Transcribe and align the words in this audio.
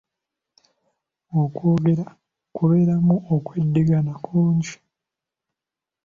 Okwogera 1.41 2.05
kubeeramu 2.55 3.15
okweddingana 3.35 4.13
kungi. 4.25 4.75